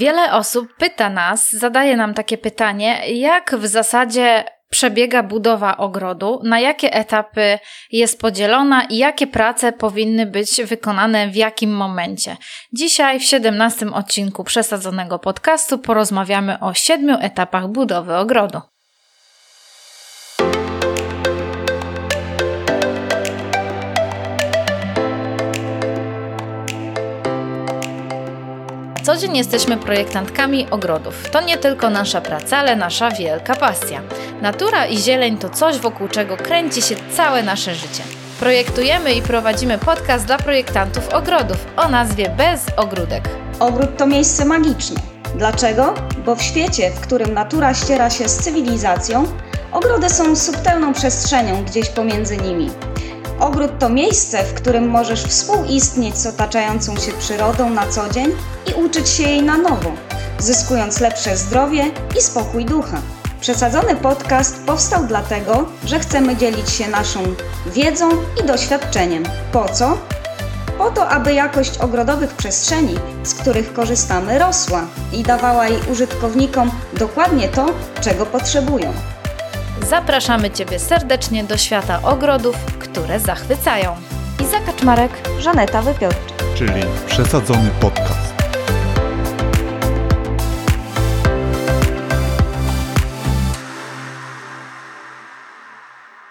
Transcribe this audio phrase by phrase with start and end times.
[0.00, 6.60] Wiele osób pyta nas, zadaje nam takie pytanie, jak w zasadzie przebiega budowa ogrodu, na
[6.60, 7.58] jakie etapy
[7.92, 12.36] jest podzielona i jakie prace powinny być wykonane w jakim momencie.
[12.72, 18.60] Dzisiaj w 17 odcinku przesadzonego podcastu porozmawiamy o siedmiu etapach budowy ogrodu.
[29.10, 31.30] Co dzień jesteśmy projektantkami ogrodów.
[31.30, 34.02] To nie tylko nasza praca, ale nasza wielka pasja.
[34.42, 38.02] Natura i zieleń to coś, wokół czego kręci się całe nasze życie.
[38.40, 43.28] Projektujemy i prowadzimy podcast dla projektantów ogrodów o nazwie Bez Ogródek.
[43.60, 45.00] Ogród to miejsce magiczne.
[45.36, 45.94] Dlaczego?
[46.26, 49.24] Bo w świecie, w którym natura ściera się z cywilizacją,
[49.72, 52.70] ogrody są subtelną przestrzenią gdzieś pomiędzy nimi.
[53.40, 58.32] Ogród to miejsce, w którym możesz współistnieć z otaczającą się przyrodą na co dzień
[58.66, 59.92] i uczyć się jej na nowo,
[60.38, 61.84] zyskując lepsze zdrowie
[62.18, 63.02] i spokój ducha.
[63.40, 67.20] Przesadzony podcast powstał dlatego, że chcemy dzielić się naszą
[67.66, 68.08] wiedzą
[68.44, 69.22] i doświadczeniem.
[69.52, 69.98] Po co?
[70.78, 77.48] Po to, aby jakość ogrodowych przestrzeni, z których korzystamy, rosła i dawała jej użytkownikom dokładnie
[77.48, 77.66] to,
[78.00, 78.92] czego potrzebują.
[79.88, 82.56] Zapraszamy Ciebie serdecznie do świata ogrodów,
[82.92, 83.96] które zachwycają.
[84.42, 86.34] Iza Kaczmarek, Żaneta Wypiorcza.
[86.54, 88.34] czyli przesadzony podcast.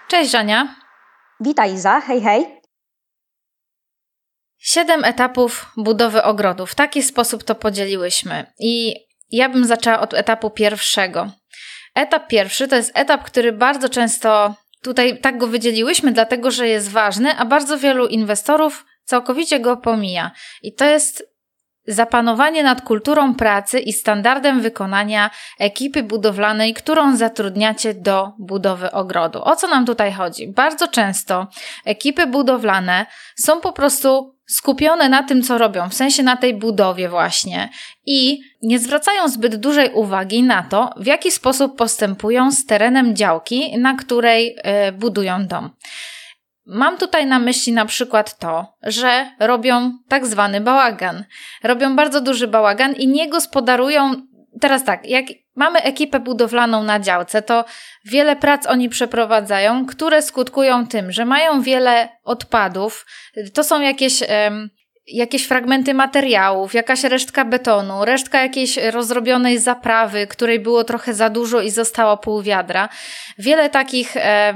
[0.08, 0.76] Cześć Żania.
[1.40, 2.60] Witaj Iza, hej hej.
[4.58, 6.66] Siedem etapów budowy ogrodu.
[6.66, 8.52] W taki sposób to podzieliłyśmy.
[8.58, 8.94] I
[9.30, 11.30] ja bym zaczęła od etapu pierwszego.
[11.94, 16.90] Etap pierwszy to jest etap, który bardzo często tutaj tak go wydzieliłyśmy, dlatego że jest
[16.90, 20.30] ważny, a bardzo wielu inwestorów całkowicie go pomija.
[20.62, 21.30] I to jest
[21.86, 29.44] zapanowanie nad kulturą pracy i standardem wykonania ekipy budowlanej, którą zatrudniacie do budowy ogrodu.
[29.44, 30.48] O co nam tutaj chodzi?
[30.48, 31.46] Bardzo często
[31.84, 37.08] ekipy budowlane są po prostu skupione na tym, co robią, w sensie na tej budowie
[37.08, 37.68] właśnie
[38.06, 43.78] i nie zwracają zbyt dużej uwagi na to, w jaki sposób postępują z terenem działki,
[43.78, 44.56] na której
[44.88, 45.70] y, budują dom.
[46.66, 51.24] Mam tutaj na myśli na przykład to, że robią tak zwany bałagan.
[51.62, 54.14] Robią bardzo duży bałagan i nie gospodarują.
[54.60, 55.24] Teraz tak, jak
[55.56, 57.64] mamy ekipę budowlaną na działce, to
[58.04, 63.06] wiele prac oni przeprowadzają, które skutkują tym, że mają wiele odpadów.
[63.54, 64.22] To są jakieś.
[65.06, 71.60] Jakieś fragmenty materiałów, jakaś resztka betonu, resztka jakiejś rozrobionej zaprawy, której było trochę za dużo
[71.60, 72.88] i zostało pół wiadra.
[73.38, 74.54] Wiele takich e,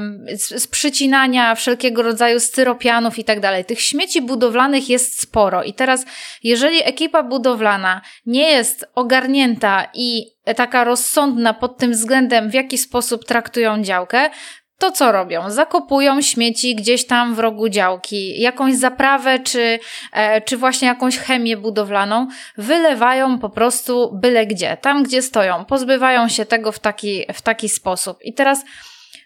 [0.58, 3.64] sprzycinania wszelkiego rodzaju styropianów i tak dalej.
[3.64, 6.04] Tych śmieci budowlanych jest sporo i teraz
[6.42, 13.24] jeżeli ekipa budowlana nie jest ogarnięta i taka rozsądna pod tym względem, w jaki sposób
[13.24, 14.30] traktują działkę,
[14.78, 15.50] to co robią?
[15.50, 19.78] Zakopują śmieci gdzieś tam w rogu działki, jakąś zaprawę, czy,
[20.12, 26.28] e, czy właśnie jakąś chemię budowlaną, wylewają po prostu byle gdzie, tam gdzie stoją, pozbywają
[26.28, 28.18] się tego w taki, w taki sposób.
[28.22, 28.64] I teraz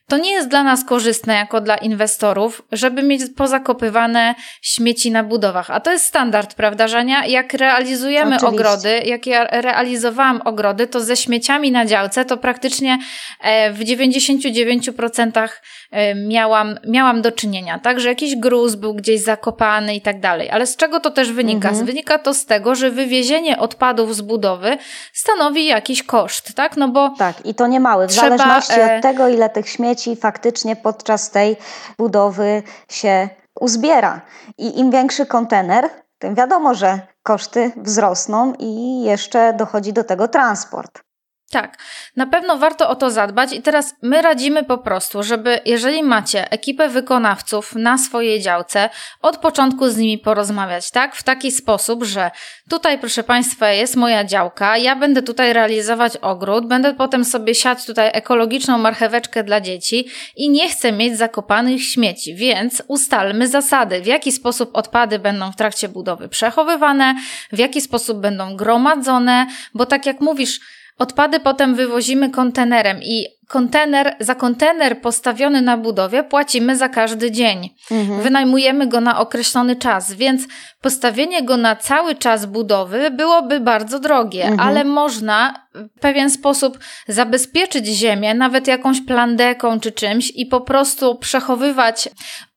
[0.09, 5.71] to nie jest dla nas korzystne jako dla inwestorów, żeby mieć pozakopywane śmieci na budowach.
[5.71, 7.27] A to jest standard, prawda, Żania?
[7.27, 8.57] Jak realizujemy Oczywiście.
[8.57, 12.99] ogrody, jak ja realizowałam ogrody, to ze śmieciami na działce to praktycznie
[13.41, 15.49] e, w 99%
[15.91, 17.79] e, miałam, miałam do czynienia.
[17.79, 20.51] Tak, że jakiś gruz był gdzieś zakopany i tak dalej.
[20.51, 21.69] Ale z czego to też wynika?
[21.69, 21.87] Mhm.
[21.87, 24.79] Wynika to z tego, że wywiezienie odpadów z budowy
[25.13, 26.77] stanowi jakiś koszt, tak?
[26.77, 29.69] No bo Tak, i to nie mały, w Trzeba, zależności e, od tego, ile tych
[29.69, 31.57] śmieci faktycznie podczas tej
[31.99, 33.29] budowy się
[33.61, 34.21] uzbiera.
[34.59, 41.08] I im większy kontener, tym wiadomo, że koszty wzrosną i jeszcze dochodzi do tego transport.
[41.51, 41.79] Tak,
[42.17, 46.51] na pewno warto o to zadbać i teraz my radzimy po prostu, żeby jeżeli macie
[46.51, 48.91] ekipę wykonawców na swojej działce,
[49.23, 51.17] od początku z nimi porozmawiać, tak?
[51.17, 52.31] W taki sposób, że
[52.71, 57.87] tutaj, proszę Państwa, jest moja działka, ja będę tutaj realizować ogród, będę potem sobie siać
[57.87, 64.07] tutaj ekologiczną marcheweczkę dla dzieci i nie chcę mieć zakopanych śmieci, więc ustalmy zasady, w
[64.07, 67.15] jaki sposób odpady będą w trakcie budowy przechowywane,
[67.53, 70.61] w jaki sposób będą gromadzone, bo tak jak mówisz,
[70.99, 77.75] Odpady potem wywozimy kontenerem i kontener, za kontener postawiony na budowie płacimy za każdy dzień.
[78.23, 80.43] Wynajmujemy go na określony czas, więc
[80.81, 86.79] postawienie go na cały czas budowy byłoby bardzo drogie, ale można w pewien sposób
[87.09, 92.09] zabezpieczyć ziemię, nawet jakąś plandeką czy czymś i po prostu przechowywać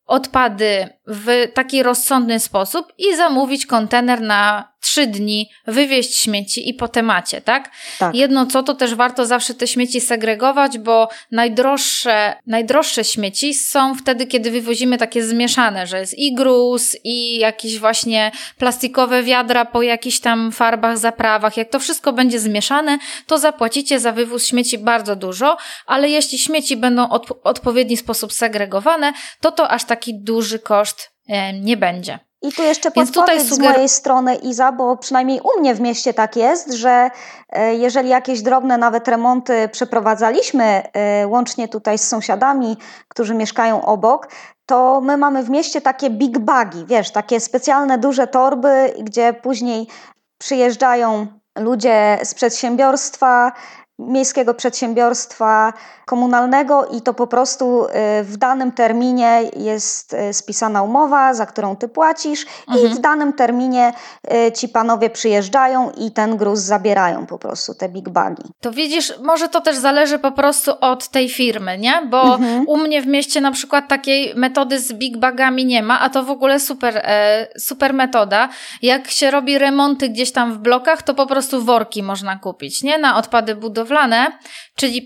[0.05, 6.88] odpady w taki rozsądny sposób i zamówić kontener na trzy dni, wywieźć śmieci i po
[6.88, 7.72] temacie, tak?
[8.00, 8.16] tak?
[8.16, 14.25] Jedno co, to też warto zawsze te śmieci segregować, bo najdroższe, najdroższe śmieci są wtedy,
[14.25, 20.19] kiedy wywozimy takie zmieszane, że jest i gruz, i jakieś właśnie plastikowe wiadra po jakichś
[20.19, 21.58] tam farbach, zaprawach.
[21.58, 22.98] Jak to wszystko będzie zmieszane,
[23.28, 28.34] to zapłacicie za wywóz śmieci bardzo dużo, ale jeśli śmieci będą od, w odpowiedni sposób
[28.34, 31.00] segregowane, to to aż taki duży koszt
[31.62, 32.19] nie będzie.
[32.42, 33.56] I tu jeszcze podpowiedź suger...
[33.56, 37.10] z mojej strony, Iza, bo przynajmniej u mnie w mieście tak jest, że
[37.50, 44.28] e, jeżeli jakieś drobne nawet remonty przeprowadzaliśmy, e, łącznie tutaj z sąsiadami, którzy mieszkają obok,
[44.66, 49.88] to my mamy w mieście takie big bagi, wiesz, takie specjalne duże torby, gdzie później
[50.38, 51.27] przyjeżdżają
[51.57, 53.51] ludzie z przedsiębiorstwa,
[54.00, 55.74] miejskiego przedsiębiorstwa
[56.12, 61.75] komunalnego i to po prostu y, w danym terminie jest y, spisana umowa, za którą
[61.75, 62.88] ty płacisz mhm.
[62.88, 63.94] i w danym terminie
[64.48, 68.44] y, ci panowie przyjeżdżają i ten gruz zabierają po prostu, te big bagi.
[68.62, 72.08] To widzisz, może to też zależy po prostu od tej firmy, nie?
[72.10, 72.68] Bo mhm.
[72.68, 76.24] u mnie w mieście na przykład takiej metody z big bagami nie ma, a to
[76.24, 78.50] w ogóle super, e, super metoda.
[78.81, 82.98] Jak się robi remonty gdzieś tam w blokach, to po prostu worki można kupić, nie?
[82.98, 84.31] Na odpady budowlane,
[84.75, 85.06] czyli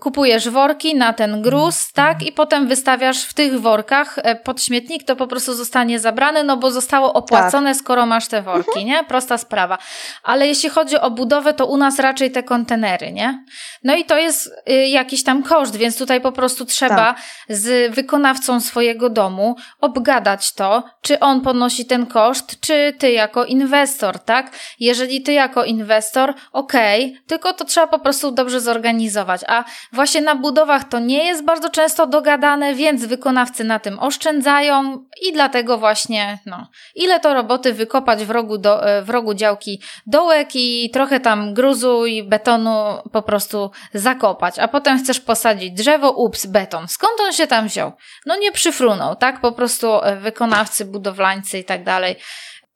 [0.00, 2.22] kupujesz worki na ten gruz, tak?
[2.22, 6.56] I potem wystawiasz w tych workach e, pod śmietnik, to po prostu zostanie zabrane, no
[6.56, 7.82] bo zostało opłacone, tak.
[7.82, 8.86] skoro masz te worki, mhm.
[8.86, 9.04] nie?
[9.04, 9.78] Prosta sprawa.
[10.22, 13.44] Ale jeśli chodzi o budowę, to u nas raczej te kontenery, nie?
[13.84, 17.16] No i to jest y, jakiś tam koszt, więc tutaj po prostu trzeba tak.
[17.48, 24.18] z wykonawcą swojego domu obgadać to, czy on ponosi ten koszt, czy ty jako inwestor,
[24.18, 24.50] tak?
[24.80, 29.40] Jeżeli ty jako inwestor, okej, okay, tylko to trzeba po prostu dobrze zorganizować.
[29.48, 35.04] A Właśnie na budowach to nie jest bardzo często dogadane, więc wykonawcy na tym oszczędzają
[35.22, 39.82] i dlatego właśnie, no, ile to roboty wykopać w rogu, do, e, w rogu działki
[40.06, 46.10] dołek i trochę tam gruzu i betonu po prostu zakopać, a potem chcesz posadzić drzewo,
[46.10, 46.88] ups, beton.
[46.88, 47.92] Skąd on się tam wziął?
[48.26, 49.40] No nie przyfrunął, tak?
[49.40, 52.16] Po prostu e, wykonawcy, budowlańcy i tak dalej.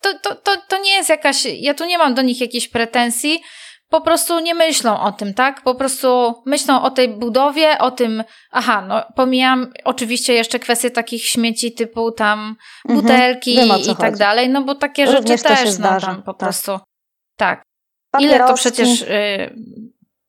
[0.01, 3.43] To, to, to, to nie jest jakaś, ja tu nie mam do nich jakichś pretensji,
[3.89, 5.63] po prostu nie myślą o tym, tak?
[5.63, 11.25] Po prostu myślą o tej budowie, o tym, aha, no pomijam oczywiście jeszcze kwestie takich
[11.25, 12.57] śmieci typu tam
[12.89, 13.01] mhm.
[13.01, 16.39] butelki mhm, i tak dalej, no bo takie Również rzeczy też, no tam po tak.
[16.39, 16.79] prostu,
[17.37, 17.63] tak.
[18.21, 19.55] Ile to przecież, y,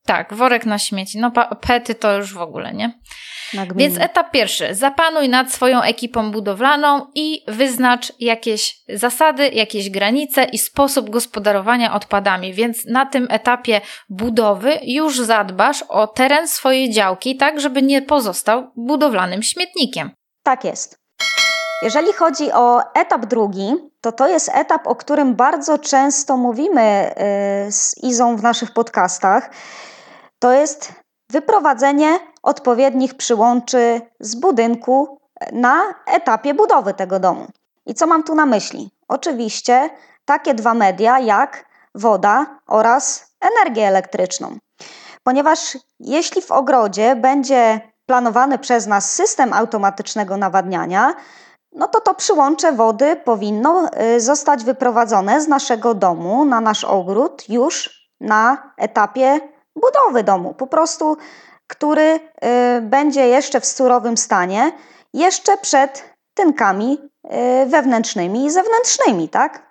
[0.05, 1.31] tak, worek na śmieci, no
[1.61, 2.99] pety to już w ogóle, nie?
[3.75, 4.75] Więc etap pierwszy.
[4.75, 12.53] Zapanuj nad swoją ekipą budowlaną i wyznacz jakieś zasady, jakieś granice i sposób gospodarowania odpadami.
[12.53, 18.71] Więc na tym etapie budowy już zadbasz o teren swojej działki, tak żeby nie pozostał
[18.75, 20.11] budowlanym śmietnikiem.
[20.43, 20.97] Tak jest.
[21.81, 27.11] Jeżeli chodzi o etap drugi, to to jest etap, o którym bardzo często mówimy
[27.67, 29.49] y, z Izą w naszych podcastach.
[30.39, 30.93] To jest
[31.29, 35.19] wyprowadzenie odpowiednich przyłączy z budynku
[35.51, 37.47] na etapie budowy tego domu.
[37.85, 38.91] I co mam tu na myśli?
[39.07, 39.89] Oczywiście
[40.25, 41.65] takie dwa media jak
[41.95, 44.57] woda oraz energię elektryczną.
[45.23, 51.15] Ponieważ jeśli w ogrodzie będzie planowany przez nas system automatycznego nawadniania,
[51.71, 57.49] no to to przyłącze wody powinno y, zostać wyprowadzone z naszego domu na nasz ogród
[57.49, 59.39] już na etapie
[59.79, 60.53] budowy domu.
[60.53, 61.17] Po prostu
[61.67, 62.19] który
[62.77, 64.71] y, będzie jeszcze w surowym stanie,
[65.13, 66.03] jeszcze przed
[66.33, 69.67] tynkami y, wewnętrznymi i zewnętrznymi, tak?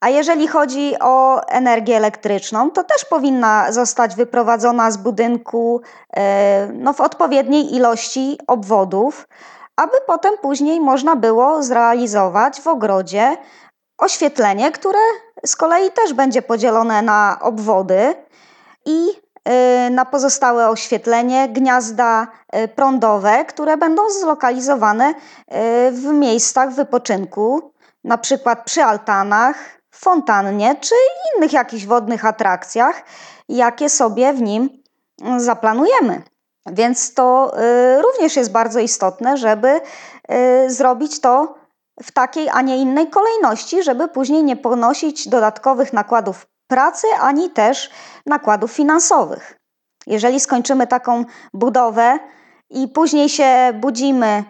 [0.00, 6.20] A jeżeli chodzi o energię elektryczną, to też powinna zostać wyprowadzona z budynku y,
[6.72, 9.28] no, w odpowiedniej ilości obwodów,
[9.76, 13.36] aby potem później można było zrealizować w ogrodzie
[13.98, 14.98] oświetlenie, które
[15.46, 18.14] z kolei też będzie podzielone na obwody
[18.86, 25.14] i Y, na pozostałe oświetlenie gniazda y, prądowe, które będą zlokalizowane y,
[25.92, 27.72] w miejscach wypoczynku,
[28.04, 29.56] na przykład przy altanach,
[29.90, 30.94] fontannie czy
[31.36, 33.02] innych jakichś wodnych atrakcjach,
[33.48, 34.82] jakie sobie w nim
[35.36, 36.22] zaplanujemy.
[36.66, 37.52] Więc to
[38.02, 39.80] również jest bardzo istotne, żeby
[40.66, 41.54] zrobić to
[42.02, 47.90] w takiej, a nie innej kolejności, żeby później nie ponosić dodatkowych nakładów pracy, ani też
[48.26, 49.56] nakładów finansowych.
[50.06, 51.24] Jeżeli skończymy taką
[51.54, 52.18] budowę
[52.70, 54.44] i później się budzimy,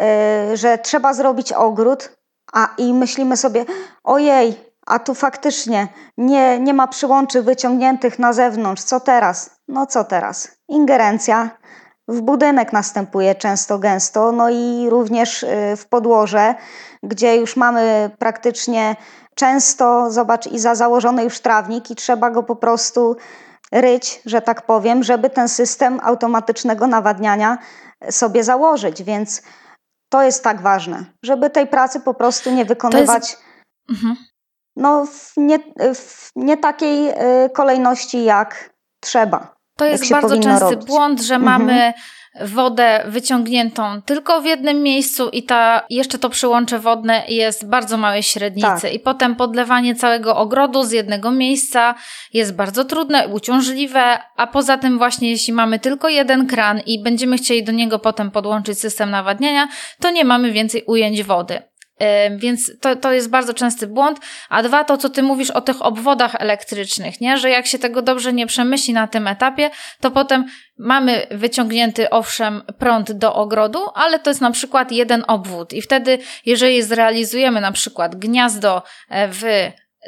[0.00, 2.16] yy, że trzeba zrobić ogród,
[2.52, 3.64] a i myślimy sobie,
[4.04, 4.54] ojej,
[4.86, 9.50] a tu faktycznie nie, nie ma przyłączy wyciągniętych na zewnątrz, co teraz?
[9.68, 10.48] No co teraz?
[10.68, 11.50] Ingerencja
[12.08, 16.54] w budynek następuje często gęsto, no i również y, w podłoże,
[17.02, 18.96] gdzie już mamy praktycznie
[19.34, 23.16] często, zobacz, i za założony już trawnik i trzeba go po prostu
[23.72, 27.58] ryć, że tak powiem, żeby ten system automatycznego nawadniania
[28.10, 29.42] sobie założyć, więc
[30.08, 33.42] to jest tak ważne, żeby tej pracy po prostu nie wykonywać jest...
[33.90, 34.16] mhm.
[34.76, 35.58] no, w, nie,
[35.94, 39.54] w nie takiej y, kolejności, jak trzeba.
[39.76, 40.86] To jest bardzo częsty robić.
[40.86, 41.60] błąd, że mhm.
[41.60, 41.92] mamy
[42.40, 48.22] wodę wyciągniętą tylko w jednym miejscu i ta, jeszcze to przyłącze wodne jest bardzo małej
[48.22, 48.92] średnicy tak.
[48.92, 51.94] i potem podlewanie całego ogrodu z jednego miejsca
[52.32, 57.36] jest bardzo trudne, uciążliwe, a poza tym właśnie jeśli mamy tylko jeden kran i będziemy
[57.36, 59.68] chcieli do niego potem podłączyć system nawadniania,
[60.00, 61.62] to nie mamy więcej ujęć wody.
[62.36, 64.18] Więc to, to jest bardzo częsty błąd.
[64.48, 67.38] A dwa, to co ty mówisz o tych obwodach elektrycznych, nie?
[67.38, 69.70] że jak się tego dobrze nie przemyśli na tym etapie,
[70.00, 70.44] to potem
[70.78, 75.72] mamy wyciągnięty owszem prąd do ogrodu, ale to jest na przykład jeden obwód.
[75.72, 79.42] I wtedy, jeżeli zrealizujemy na przykład gniazdo e, w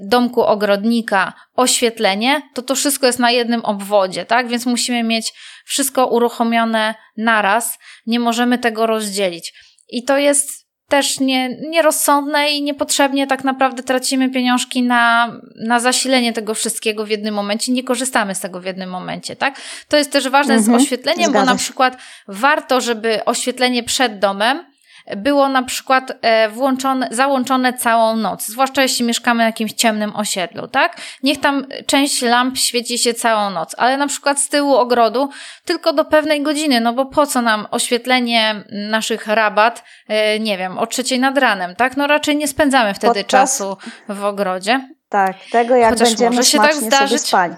[0.02, 4.48] domku ogrodnika, oświetlenie, to to wszystko jest na jednym obwodzie, tak?
[4.48, 5.32] Więc musimy mieć
[5.64, 9.54] wszystko uruchomione naraz, nie możemy tego rozdzielić.
[9.88, 16.32] I to jest też nie, nierozsądne i niepotrzebnie tak naprawdę tracimy pieniążki na, na zasilenie
[16.32, 19.60] tego wszystkiego w jednym momencie, nie korzystamy z tego w jednym momencie, tak?
[19.88, 21.96] To jest też ważne mhm, z oświetleniem, bo na przykład
[22.28, 24.75] warto, żeby oświetlenie przed domem
[25.16, 30.68] było na przykład e, włączone, załączone całą noc, zwłaszcza jeśli mieszkamy w jakimś ciemnym osiedlu,
[30.68, 30.96] tak?
[31.22, 35.30] Niech tam część lamp świeci się całą noc, ale na przykład z tyłu ogrodu
[35.64, 40.78] tylko do pewnej godziny, no bo po co nam oświetlenie naszych rabat, e, nie wiem,
[40.78, 41.96] o trzeciej nad ranem, tak?
[41.96, 43.50] No raczej nie spędzamy wtedy Podczas...
[43.50, 43.76] czasu
[44.08, 44.88] w ogrodzie.
[45.08, 47.20] Tak, tego jak Chociaż będziemy może się tak zdarzyć.
[47.20, 47.52] spać.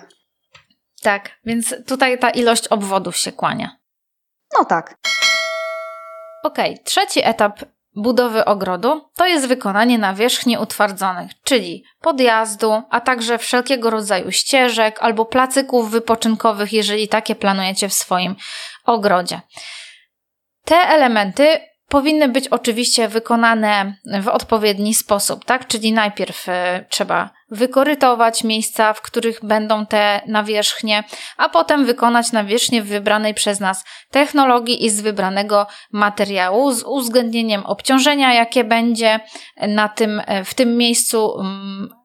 [1.03, 3.77] Tak, więc tutaj ta ilość obwodów się kłania.
[4.59, 4.95] No tak.
[6.43, 7.61] Ok, trzeci etap
[7.95, 15.25] budowy ogrodu to jest wykonanie nawierzchni utwardzonych, czyli podjazdu, a także wszelkiego rodzaju ścieżek albo
[15.25, 18.37] placyków wypoczynkowych, jeżeli takie planujecie w swoim
[18.85, 19.41] ogrodzie.
[20.65, 25.67] Te elementy powinny być oczywiście wykonane w odpowiedni sposób, tak?
[25.67, 31.05] Czyli najpierw e, trzeba wykorytować miejsca, w których będą te nawierzchnie,
[31.37, 37.67] a potem wykonać nawierzchnię w wybranej przez nas technologii i z wybranego materiału z uwzględnieniem
[37.67, 39.21] obciążenia, jakie będzie
[39.69, 41.98] na tym, w tym miejscu mm,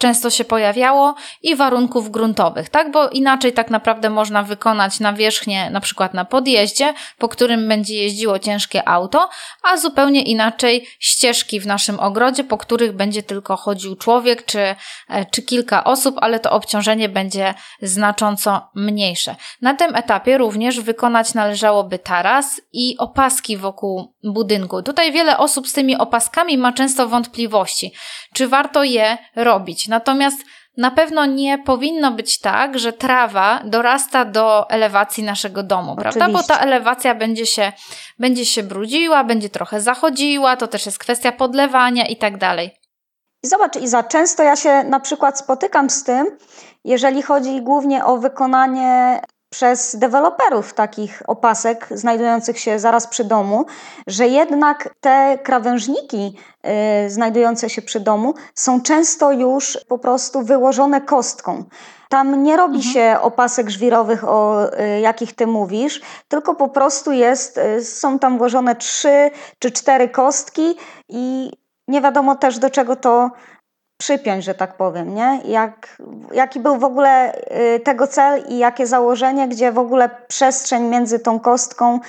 [0.00, 2.90] często się pojawiało i warunków gruntowych, tak?
[2.90, 8.38] Bo inaczej tak naprawdę można wykonać nawierzchnię na przykład na podjeździe, po którym będzie jeździło
[8.38, 9.28] ciężkie auto,
[9.62, 14.60] a zupełnie inaczej ścieżki w naszym ogrodzie, po których będzie tylko chodził człowiek czy,
[15.08, 19.36] e, czy kilka osób, ale to obciążenie będzie znacząco mniejsze.
[19.62, 24.82] Na tym etapie również wykonać należałoby taras i opaski wokół budynku.
[24.82, 27.92] Tutaj wiele osób z tymi opaskami ma często wątpliwości,
[28.34, 29.89] czy warto je robić.
[29.90, 30.38] Natomiast
[30.76, 36.18] na pewno nie powinno być tak, że trawa dorasta do elewacji naszego domu, Oczywiście.
[36.18, 36.38] prawda?
[36.38, 37.72] Bo ta elewacja będzie się,
[38.18, 42.70] będzie się brudziła, będzie trochę zachodziła, to też jest kwestia podlewania i tak dalej.
[43.42, 46.26] I zobacz, Iza, często ja się na przykład spotykam z tym,
[46.84, 53.66] jeżeli chodzi głównie o wykonanie przez deweloperów takich opasek znajdujących się zaraz przy domu,
[54.06, 56.36] że jednak te krawężniki
[57.06, 61.64] y, znajdujące się przy domu są często już po prostu wyłożone kostką.
[62.08, 62.94] Tam nie robi mhm.
[62.94, 68.38] się opasek żwirowych, o y, jakich ty mówisz, tylko po prostu jest, y, są tam
[68.38, 70.76] włożone trzy czy cztery kostki
[71.08, 71.50] i
[71.88, 73.30] nie wiadomo też do czego to
[74.00, 75.40] przypiąć, że tak powiem, nie?
[75.44, 75.96] Jak,
[76.32, 77.34] jaki był w ogóle
[77.76, 82.00] y, tego cel i jakie założenie, gdzie w ogóle przestrzeń między tą kostką,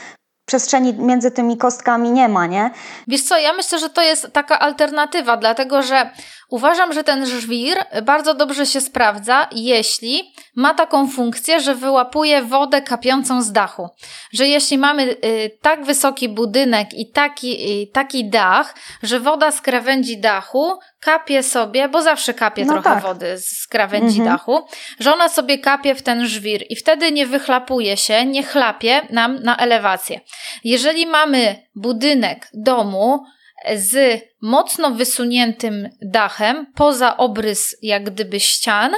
[0.46, 2.72] przestrzeni między tymi kostkami nie ma, nie?
[3.08, 6.10] Wiesz co, ja myślę, że to jest taka alternatywa, dlatego że
[6.52, 12.82] uważam, że ten żwir bardzo dobrze się sprawdza, jeśli ma taką funkcję, że wyłapuje wodę
[12.82, 13.90] kapiącą z dachu.
[14.34, 20.18] Że jeśli mamy y, tak wysoki budynek i taki, taki dach, że woda z krawędzi
[20.18, 23.04] dachu kapie sobie, bo zawsze kapie no trochę tak.
[23.04, 24.38] wody z krawędzi mhm.
[24.38, 24.68] dachu,
[25.00, 29.44] że ona sobie kapie w ten żwir i wtedy nie wychlapuje się, nie chlapie nam
[29.44, 30.22] na elewację.
[30.64, 33.26] Jeżeli mamy budynek domu,
[33.76, 38.92] z mocno wysuniętym dachem, poza obrys jak gdyby ścian,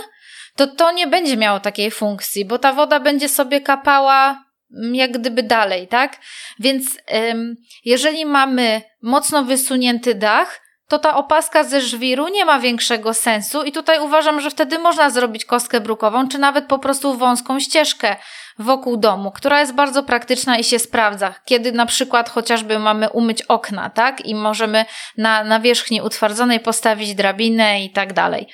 [0.55, 4.46] to to nie będzie miało takiej funkcji, bo ta woda będzie sobie kapała
[4.77, 6.20] mm, jak gdyby dalej, tak?
[6.60, 6.98] Więc
[7.32, 7.55] ym,
[7.86, 13.72] jeżeli mamy mocno wysunięty dach, to ta opaska ze żwiru nie ma większego sensu i
[13.72, 18.16] tutaj uważam, że wtedy można zrobić kostkę brukową, czy nawet po prostu wąską ścieżkę
[18.60, 21.34] wokół domu, która jest bardzo praktyczna i się sprawdza.
[21.46, 24.25] Kiedy na przykład chociażby mamy umyć okna, tak?
[24.25, 24.86] I możemy
[25.18, 28.48] na, na wierzchni utwardzonej postawić drabinę i tak dalej.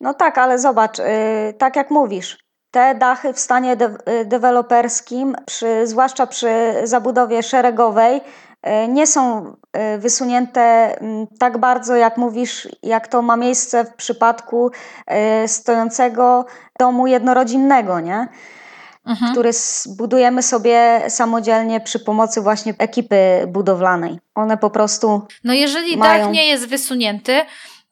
[0.00, 1.04] No tak, ale zobacz, yy,
[1.58, 2.36] tak jak mówisz,
[2.70, 8.20] te dachy w stanie de y, deweloperskim, przy, zwłaszcza przy zabudowie szeregowej,
[8.88, 9.46] nie są
[9.94, 10.96] y, wysunięte
[11.38, 14.70] tak bardzo, jak mówisz, jak to ma miejsce w przypadku
[15.46, 16.46] stojącego
[16.78, 18.28] domu jednorodzinnego, nie?
[19.08, 19.32] Mhm.
[19.32, 19.50] który
[19.86, 24.18] budujemy sobie samodzielnie przy pomocy właśnie ekipy budowlanej.
[24.34, 25.22] One po prostu.
[25.44, 26.24] No, jeżeli mają...
[26.24, 27.40] dach nie jest wysunięty,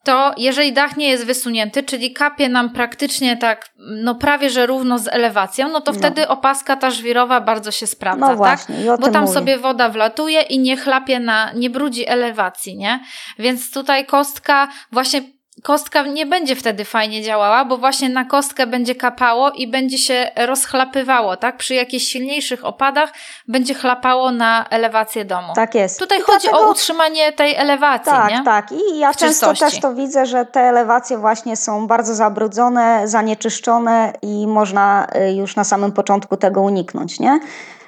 [0.07, 4.99] to jeżeli dach nie jest wysunięty, czyli kapie nam praktycznie tak, no prawie że równo
[4.99, 5.97] z elewacją, no to no.
[5.97, 8.37] wtedy opaska ta żwirowa bardzo się sprawdza, no tak?
[8.37, 8.99] właśnie, tak?
[8.99, 9.33] Bo tam mówię.
[9.33, 12.99] sobie woda wlatuje i nie chlapie na, nie brudzi elewacji, nie?
[13.39, 15.21] Więc tutaj kostka właśnie
[15.63, 20.31] kostka nie będzie wtedy fajnie działała, bo właśnie na kostkę będzie kapało i będzie się
[20.35, 21.57] rozchlapywało, tak?
[21.57, 23.13] Przy jakichś silniejszych opadach
[23.47, 25.53] będzie chlapało na elewację domu.
[25.55, 25.99] Tak jest.
[25.99, 26.67] Tutaj I chodzi dlatego...
[26.67, 28.43] o utrzymanie tej elewacji, tak, nie?
[28.43, 34.13] Tak, I ja często też to widzę, że te elewacje właśnie są bardzo zabrudzone, zanieczyszczone
[34.21, 37.39] i można y, już na samym początku tego uniknąć, nie?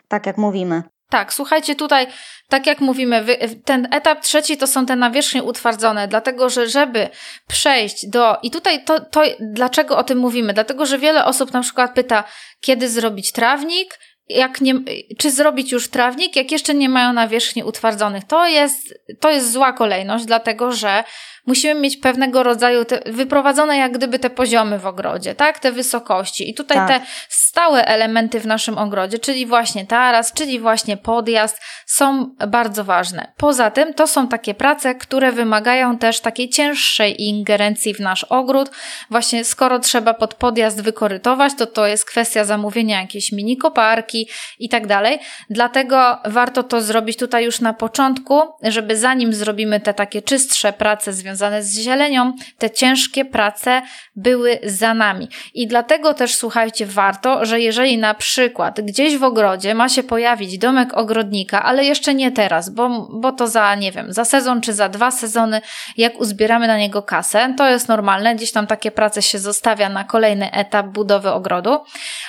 [0.07, 0.83] Tak jak mówimy.
[1.09, 2.07] Tak, słuchajcie, tutaj,
[2.49, 3.25] tak jak mówimy,
[3.65, 7.09] ten etap trzeci to są te nawierzchnie utwardzone, dlatego że żeby
[7.47, 8.37] przejść do.
[8.43, 10.53] I tutaj to, to dlaczego o tym mówimy?
[10.53, 12.23] Dlatego, że wiele osób na przykład pyta,
[12.61, 13.99] kiedy zrobić trawnik,
[14.29, 14.73] jak nie,
[15.17, 18.23] czy zrobić już trawnik, jak jeszcze nie mają nawierzchni utwardzonych.
[18.23, 21.03] To jest, to jest zła kolejność, dlatego że
[21.45, 25.59] musimy mieć pewnego rodzaju te, wyprowadzone jak gdyby te poziomy w ogrodzie, tak?
[25.59, 26.49] Te wysokości.
[26.49, 26.87] I tutaj tak.
[26.87, 33.31] te stałe elementy w naszym ogrodzie, czyli właśnie taras, czyli właśnie podjazd, są bardzo ważne.
[33.37, 38.71] Poza tym to są takie prace, które wymagają też takiej cięższej ingerencji w nasz ogród.
[39.09, 44.18] Właśnie skoro trzeba pod podjazd wykorytować, to to jest kwestia zamówienia jakiejś mini koparki
[44.59, 45.19] i tak dalej.
[45.49, 51.13] Dlatego warto to zrobić tutaj już na początku, żeby zanim zrobimy te takie czystsze prace
[51.13, 53.81] związane z zielenią, te ciężkie prace
[54.15, 55.27] były za nami.
[55.53, 60.57] I dlatego też słuchajcie, warto, że jeżeli na przykład gdzieś w ogrodzie ma się pojawić
[60.57, 64.73] domek ogrodnika, ale jeszcze nie teraz, bo, bo to za, nie wiem, za sezon czy
[64.73, 65.61] za dwa sezony,
[65.97, 70.03] jak uzbieramy na niego kasę, to jest normalne, gdzieś tam takie prace się zostawia na
[70.03, 71.83] kolejny etap budowy ogrodu,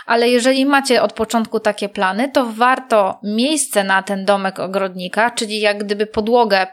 [0.06, 5.60] ale jeżeli macie od początku takie plany, to warto miejsce na ten domek ogrodnika, czyli
[5.60, 6.66] jak gdyby podłogę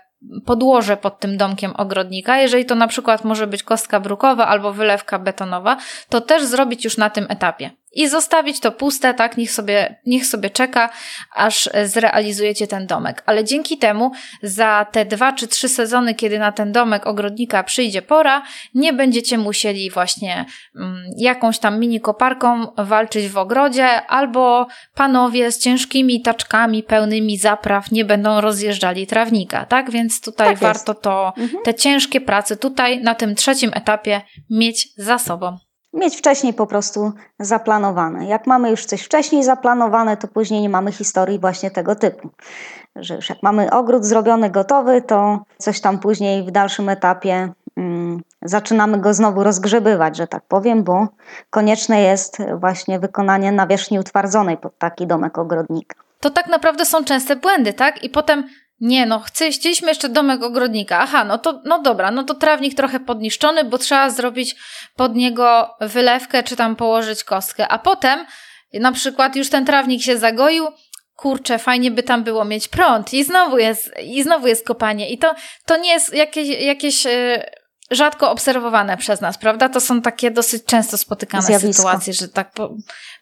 [0.46, 2.38] podłoże pod tym domkiem ogrodnika.
[2.38, 5.78] Jeżeli to na przykład może być kostka brukowa albo wylewka betonowa,
[6.10, 10.26] to też zrobić już na tym etapie i zostawić to puste, tak, niech sobie, niech
[10.26, 10.90] sobie czeka,
[11.36, 13.24] aż zrealizujecie ten domek.
[13.26, 14.12] Ale dzięki temu
[14.44, 19.38] za te dwa czy trzy sezony, kiedy na ten domek ogrodnika przyjdzie pora, nie będziecie
[19.38, 20.46] musieli właśnie
[20.76, 27.92] mm, jakąś tam mini koparką walczyć w ogrodzie, albo panowie z ciężkimi taczkami pełnymi zapraw
[27.92, 29.92] nie będą rozjeżdżali trawnika, tak?
[29.92, 31.64] Więc tutaj tak warto to, mhm.
[31.64, 35.58] te ciężkie prace tutaj na tym trzecim etapie mieć za sobą
[35.94, 38.28] mieć wcześniej po prostu zaplanowane.
[38.28, 42.30] Jak mamy już coś wcześniej zaplanowane, to później nie mamy historii właśnie tego typu.
[42.96, 48.22] Że już jak mamy ogród zrobiony, gotowy, to coś tam później w dalszym etapie um,
[48.42, 51.08] zaczynamy go znowu rozgrzebywać, że tak powiem, bo
[51.50, 55.96] konieczne jest właśnie wykonanie nawierzchni utwardzonej pod taki domek ogrodnika.
[56.20, 58.04] To tak naprawdę są częste błędy, tak?
[58.04, 58.44] I potem
[58.80, 61.00] nie, no chcieliśmy jeszcze domek ogrodnika.
[61.00, 64.56] Aha, no to no dobra, no to trawnik trochę podniszczony, bo trzeba zrobić
[64.96, 67.68] pod niego wylewkę czy tam położyć kostkę.
[67.68, 68.26] A potem
[68.74, 70.68] na przykład już ten trawnik się zagoił,
[71.16, 75.10] kurczę, fajnie by tam było mieć prąd i znowu jest, i znowu jest kopanie.
[75.10, 75.36] I to,
[75.66, 77.12] to nie jest jakieś, jakieś yy,
[77.92, 79.70] rzadko obserwowane przez nas, prawda?
[79.70, 81.74] To są takie dosyć często spotykane Zjawisko.
[81.74, 82.70] sytuacje, że tak po,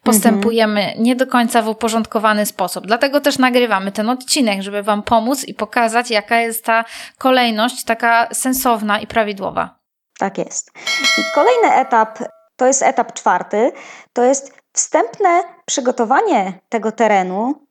[0.04, 1.04] postępujemy mhm.
[1.04, 2.88] nie do końca w uporządkowany sposób.
[2.88, 6.86] Dlatego też nagrywamy ten odcinek, żeby Wam pomóc i pokazać, jaka jest ta
[7.18, 9.80] kolejność taka sensowna i prawidłowa.
[10.20, 10.72] Tak jest.
[11.18, 12.20] I kolejny etap,
[12.56, 13.72] to jest etap czwarty,
[14.14, 17.66] to jest wstępne przygotowanie tego terenu,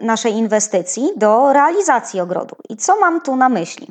[0.00, 2.56] naszej inwestycji do realizacji ogrodu.
[2.68, 3.86] I co mam tu na myśli?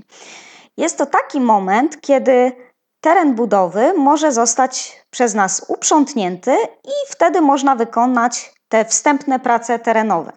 [0.77, 2.51] Jest to taki moment, kiedy
[3.01, 10.31] teren budowy może zostać przez nas uprzątnięty i wtedy można wykonać te wstępne prace terenowe.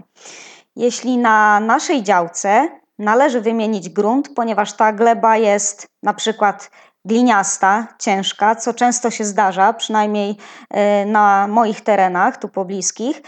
[0.77, 6.71] Jeśli na naszej działce należy wymienić grunt, ponieważ ta gleba jest na przykład
[7.05, 13.23] gliniasta, ciężka, co często się zdarza, przynajmniej y, na moich terenach tu pobliskich,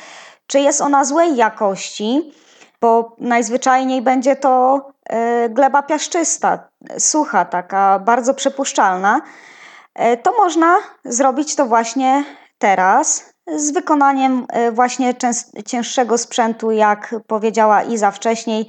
[0.47, 2.33] czy jest ona złej jakości,
[2.81, 6.72] bo najzwyczajniej będzie to e, gleba piaszczysta.
[6.99, 9.21] Sucha, taka bardzo przepuszczalna,
[9.95, 12.25] e, to można zrobić to właśnie
[12.59, 15.15] teraz z wykonaniem e, właśnie
[15.67, 18.69] cięższego sprzętu, jak powiedziała Iza wcześniej,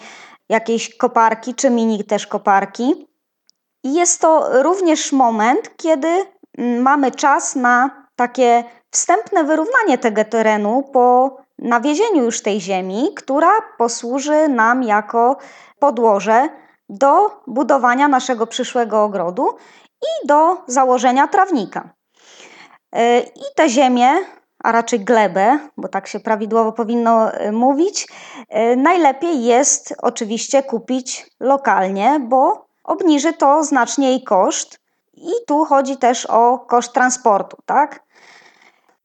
[0.50, 3.08] jakiejś koparki czy mini też koparki.
[3.84, 6.08] I jest to również moment, kiedy
[6.58, 13.52] mm, mamy czas na takie wstępne wyrównanie tego terenu po nawiezieniu już tej ziemi, która
[13.78, 15.38] posłuży nam jako
[15.80, 16.50] podłoże
[16.90, 19.50] do budowania naszego przyszłego ogrodu
[20.02, 21.94] i do założenia trawnika.
[22.96, 24.10] E, I tę ziemię,
[24.64, 28.08] a raczej glebę, bo tak się prawidłowo powinno e, mówić,
[28.50, 34.80] e, najlepiej jest oczywiście kupić lokalnie, bo obniży to znacznie jej koszt.
[35.14, 38.04] I tu chodzi też o koszt transportu, tak?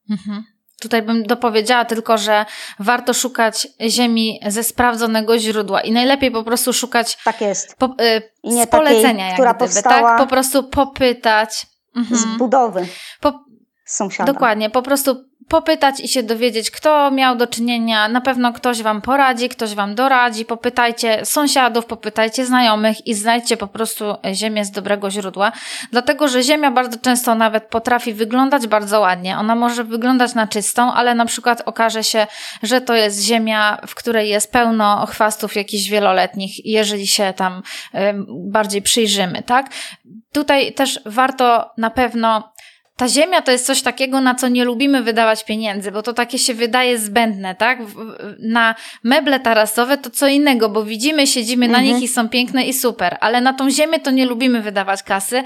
[0.09, 0.43] Mhm.
[0.79, 2.45] Tutaj bym dopowiedziała tylko, że
[2.79, 7.75] warto szukać ziemi ze sprawdzonego źródła i najlepiej po prostu szukać tak jest.
[7.75, 10.17] Po, y, nie z polecenia, takiej, która gdyby, tak?
[10.17, 11.67] Po prostu popytać.
[11.95, 12.19] Mhm.
[12.19, 12.87] Z budowy.
[13.21, 13.39] Po,
[13.85, 14.33] sąsiada.
[14.33, 18.07] Dokładnie, po prostu popytać i się dowiedzieć, kto miał do czynienia.
[18.07, 20.45] Na pewno ktoś Wam poradzi, ktoś Wam doradzi.
[20.45, 25.51] Popytajcie sąsiadów, popytajcie znajomych i znajdźcie po prostu ziemię z dobrego źródła.
[25.91, 29.37] Dlatego, że ziemia bardzo często nawet potrafi wyglądać bardzo ładnie.
[29.37, 32.27] Ona może wyglądać na czystą, ale na przykład okaże się,
[32.63, 37.61] że to jest ziemia, w której jest pełno chwastów jakichś wieloletnich, jeżeli się tam
[38.29, 39.69] bardziej przyjrzymy, tak?
[40.31, 42.53] Tutaj też warto na pewno
[42.99, 46.39] ta ziemia to jest coś takiego, na co nie lubimy wydawać pieniędzy, bo to takie
[46.39, 47.79] się wydaje zbędne, tak?
[48.39, 51.85] Na meble tarasowe to co innego, bo widzimy, siedzimy mhm.
[51.85, 55.03] na nich i są piękne i super, ale na tą ziemię to nie lubimy wydawać
[55.03, 55.43] kasy,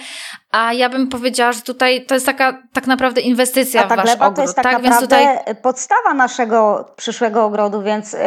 [0.51, 3.97] a ja bym powiedziała, że tutaj to jest taka tak naprawdę inwestycja a ta w
[3.97, 4.35] wasz gleba ogród.
[4.35, 5.55] to jest tak, tak naprawdę tutaj...
[5.55, 8.17] podstawa naszego przyszłego ogrodu, więc y,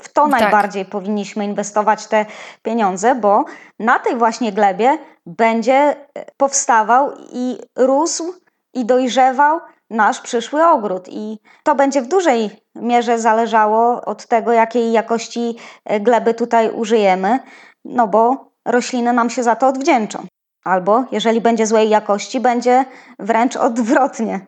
[0.00, 0.40] w to tak.
[0.40, 2.26] najbardziej powinniśmy inwestować te
[2.62, 3.44] pieniądze, bo
[3.78, 8.34] na tej właśnie glebie będzie y, powstawał i rósł
[8.76, 9.60] i dojrzewał
[9.90, 11.08] nasz przyszły ogród.
[11.08, 17.38] I to będzie w dużej mierze zależało od tego, jakiej jakości e, gleby tutaj użyjemy,
[17.84, 20.26] no bo rośliny nam się za to odwdzięczą.
[20.64, 22.84] Albo jeżeli będzie złej jakości, będzie
[23.18, 24.40] wręcz odwrotnie.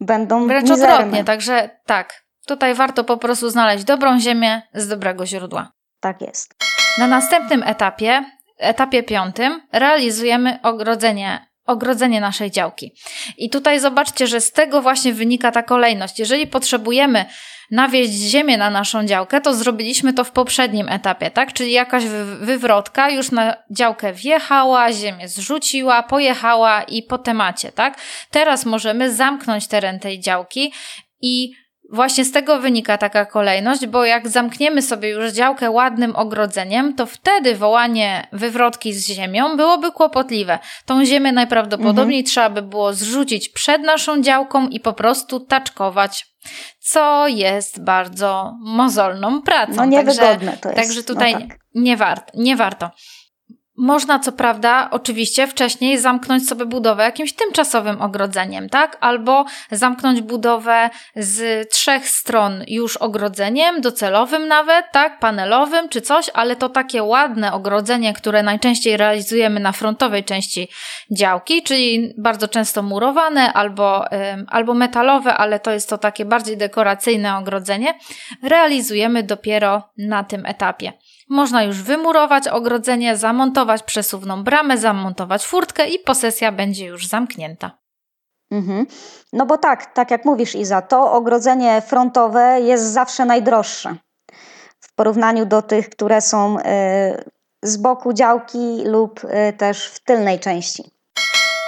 [0.00, 0.94] Będą Wręcz mizerne.
[0.94, 2.22] odwrotnie, także tak.
[2.46, 5.72] Tutaj warto po prostu znaleźć dobrą ziemię z dobrego źródła.
[6.00, 6.54] Tak jest.
[6.98, 8.24] Na następnym etapie,
[8.58, 12.92] etapie piątym, realizujemy ogrodzenie ogrodzenie naszej działki.
[13.38, 16.18] I tutaj zobaczcie, że z tego właśnie wynika ta kolejność.
[16.18, 17.24] Jeżeli potrzebujemy
[17.70, 21.52] nawieźć ziemię na naszą działkę, to zrobiliśmy to w poprzednim etapie, tak?
[21.52, 22.04] Czyli jakaś
[22.40, 27.98] wywrotka już na działkę wjechała, ziemię zrzuciła, pojechała i po temacie, tak?
[28.30, 30.72] Teraz możemy zamknąć teren tej działki
[31.20, 31.52] i
[31.92, 37.06] Właśnie z tego wynika taka kolejność, bo jak zamkniemy sobie już działkę ładnym ogrodzeniem, to
[37.06, 40.58] wtedy wołanie wywrotki z ziemią byłoby kłopotliwe.
[40.86, 42.24] Tą ziemię najprawdopodobniej mhm.
[42.24, 46.32] trzeba by było zrzucić przed naszą działką i po prostu taczkować
[46.78, 49.72] co jest bardzo mozolną pracą.
[49.76, 50.80] No niewygodne także, to jest.
[50.80, 51.58] Także tutaj no tak.
[51.74, 52.90] nie, wart, nie warto.
[53.84, 58.98] Można, co prawda, oczywiście wcześniej zamknąć sobie budowę jakimś tymczasowym ogrodzeniem, tak?
[59.00, 65.18] Albo zamknąć budowę z trzech stron już ogrodzeniem, docelowym nawet, tak?
[65.18, 70.68] Panelowym czy coś, ale to takie ładne ogrodzenie, które najczęściej realizujemy na frontowej części
[71.10, 74.04] działki, czyli bardzo często murowane albo,
[74.48, 77.94] albo metalowe, ale to jest to takie bardziej dekoracyjne ogrodzenie,
[78.42, 80.92] realizujemy dopiero na tym etapie.
[81.28, 87.70] Można już wymurować ogrodzenie, zamontować przesuwną bramę, zamontować furtkę i posesja będzie już zamknięta.
[88.50, 88.86] Mhm.
[89.32, 93.96] No bo tak, tak jak mówisz Iza, to ogrodzenie frontowe jest zawsze najdroższe
[94.80, 96.62] w porównaniu do tych, które są y,
[97.62, 100.90] z boku działki lub y, też w tylnej części.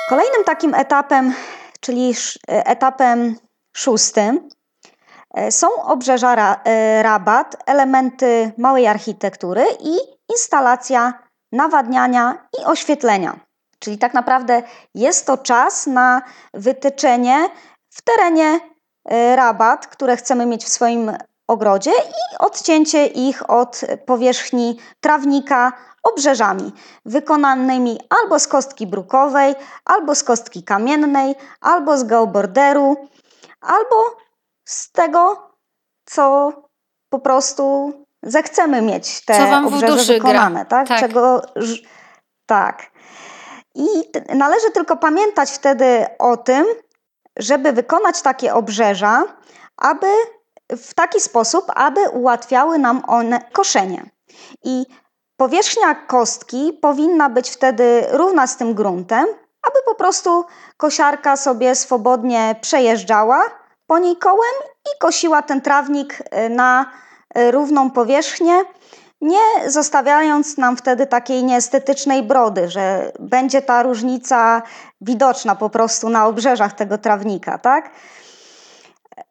[0.09, 1.35] Kolejnym takim etapem,
[1.81, 2.15] czyli
[2.49, 3.37] etapem
[3.77, 4.49] szóstym,
[5.51, 9.97] są obrzeża e, rabat, elementy małej architektury i
[10.33, 11.13] instalacja
[11.53, 13.37] nawadniania i oświetlenia.
[13.79, 14.63] Czyli tak naprawdę
[14.95, 16.23] jest to czas na
[16.55, 17.49] wytyczenie
[17.91, 18.61] w terenie
[19.05, 21.13] e, rabat, które chcemy mieć w swoim
[21.49, 26.73] ogrodzie i odcięcie ich od powierzchni trawnika obrzeżami
[27.05, 32.97] wykonanymi albo z kostki brukowej, albo z kostki kamiennej, albo z geoborderu,
[33.61, 34.24] albo
[34.65, 35.51] z tego,
[36.05, 36.53] co
[37.09, 40.89] po prostu zechcemy mieć te obrzeże wykonane, tak?
[40.89, 41.01] tak?
[41.01, 41.43] Czego,
[42.47, 42.91] tak.
[43.75, 43.87] I
[44.35, 46.67] należy tylko pamiętać wtedy o tym,
[47.37, 49.25] żeby wykonać takie obrzeża,
[49.77, 50.07] aby
[50.71, 54.11] w taki sposób, aby ułatwiały nam one koszenie.
[54.65, 54.87] I
[55.37, 59.27] powierzchnia kostki powinna być wtedy równa z tym gruntem,
[59.63, 60.45] aby po prostu
[60.77, 64.55] kosiarka sobie swobodnie przejeżdżała po niej kołem
[64.87, 66.93] i kosiła ten trawnik y, na
[67.39, 68.55] y, równą powierzchnię,
[69.21, 74.63] nie zostawiając nam wtedy takiej nieestetycznej brody, że będzie ta różnica
[75.01, 77.91] widoczna po prostu na obrzeżach tego trawnika, tak?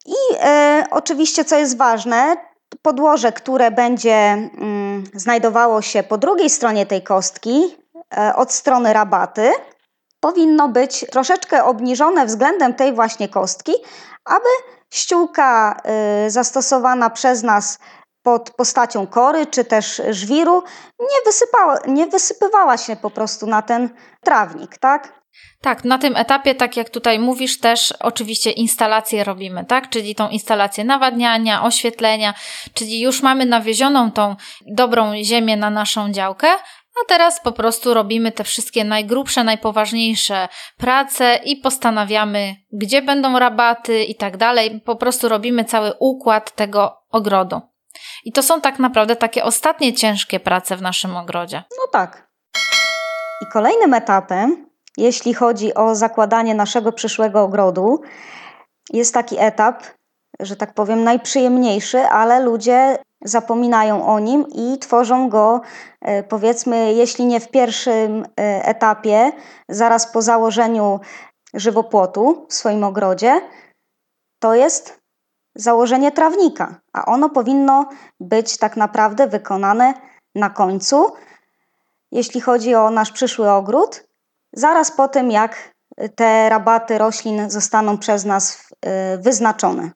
[0.05, 2.37] I e, oczywiście, co jest ważne,
[2.81, 7.77] podłoże, które będzie mm, znajdowało się po drugiej stronie tej kostki,
[8.17, 9.51] e, od strony rabaty,
[10.19, 13.73] powinno być troszeczkę obniżone względem tej właśnie kostki,
[14.25, 14.49] aby
[14.93, 15.81] ściółka
[16.25, 17.79] y, zastosowana przez nas
[18.23, 20.63] pod postacią kory czy też żwiru
[20.99, 23.89] nie, wysypała, nie wysypywała się po prostu na ten
[24.23, 25.23] trawnik, tak?
[25.61, 29.89] Tak, na tym etapie, tak jak tutaj mówisz, też oczywiście instalację robimy, tak?
[29.89, 32.33] Czyli tą instalację nawadniania, oświetlenia,
[32.73, 34.35] czyli już mamy nawiezioną tą
[34.67, 36.47] dobrą ziemię na naszą działkę,
[37.01, 44.03] a teraz po prostu robimy te wszystkie najgrubsze, najpoważniejsze prace i postanawiamy, gdzie będą rabaty
[44.03, 44.81] i tak dalej.
[44.85, 47.61] Po prostu robimy cały układ tego ogrodu.
[48.25, 51.63] I to są tak naprawdę takie ostatnie ciężkie prace w naszym ogrodzie.
[51.77, 52.29] No tak.
[53.41, 58.01] I kolejnym etapem, jeśli chodzi o zakładanie naszego przyszłego ogrodu,
[58.93, 59.83] jest taki etap,
[60.39, 65.61] że tak powiem, najprzyjemniejszy, ale ludzie zapominają o nim i tworzą go,
[66.01, 69.31] e, powiedzmy, jeśli nie w pierwszym e, etapie,
[69.69, 70.99] zaraz po założeniu
[71.53, 73.41] żywopłotu w swoim ogrodzie,
[74.39, 74.99] to jest
[75.55, 79.93] założenie trawnika, a ono powinno być tak naprawdę wykonane
[80.35, 81.13] na końcu,
[82.11, 84.03] jeśli chodzi o nasz przyszły ogród,
[84.53, 85.73] zaraz po tym, jak
[86.15, 89.91] te rabaty roślin zostaną przez nas e, wyznaczone.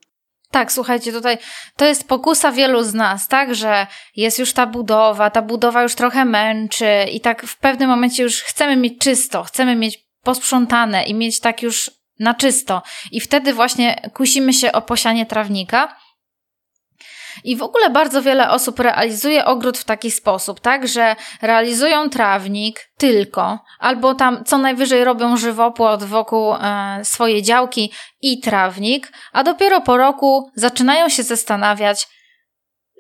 [0.51, 1.37] Tak, słuchajcie, tutaj
[1.75, 5.95] to jest pokusa wielu z nas, tak, że jest już ta budowa, ta budowa już
[5.95, 11.13] trochę męczy i tak w pewnym momencie już chcemy mieć czysto, chcemy mieć posprzątane i
[11.13, 12.81] mieć tak już na czysto.
[13.11, 15.95] I wtedy właśnie kusimy się o posianie trawnika.
[17.43, 22.89] I w ogóle bardzo wiele osób realizuje ogród w taki sposób, tak, że realizują trawnik
[22.97, 29.81] tylko, albo tam co najwyżej robią żywopłot wokół e, swojej działki i trawnik, a dopiero
[29.81, 32.07] po roku zaczynają się zastanawiać,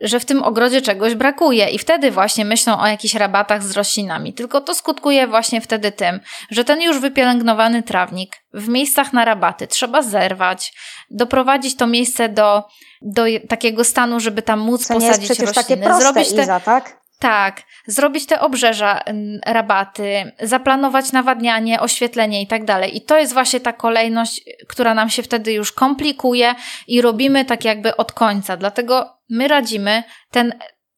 [0.01, 4.33] że w tym ogrodzie czegoś brakuje i wtedy właśnie myślą o jakichś rabatach z roślinami.
[4.33, 6.19] Tylko to skutkuje właśnie wtedy tym,
[6.51, 10.73] że ten już wypielęgnowany trawnik w miejscach na rabaty trzeba zerwać,
[11.09, 12.63] doprowadzić to miejsce do,
[13.01, 15.53] do takiego stanu, żeby tam móc Co posadzić rośliny.
[15.53, 16.97] takie proste, Zrobić te, Iza, tak?
[17.19, 19.03] tak, zrobić te obrzeża,
[19.45, 22.97] rabaty, zaplanować nawadnianie, oświetlenie i tak dalej.
[22.97, 26.55] I to jest właśnie ta kolejność, która nam się wtedy już komplikuje
[26.87, 28.57] i robimy tak jakby od końca.
[28.57, 30.53] Dlatego my radzimy ten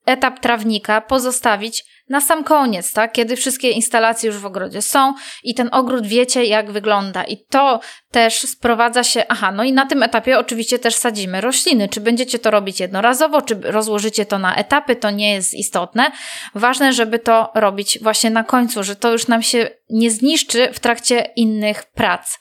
[0.05, 3.11] etap trawnika pozostawić na sam koniec, tak?
[3.11, 5.13] Kiedy wszystkie instalacje już w ogrodzie są
[5.43, 7.23] i ten ogród wiecie, jak wygląda.
[7.23, 7.79] I to
[8.11, 11.89] też sprowadza się, aha, no i na tym etapie oczywiście też sadzimy rośliny.
[11.89, 16.11] Czy będziecie to robić jednorazowo, czy rozłożycie to na etapy, to nie jest istotne.
[16.55, 20.79] Ważne, żeby to robić właśnie na końcu, że to już nam się nie zniszczy w
[20.79, 22.39] trakcie innych prac.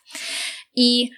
[0.74, 1.11] I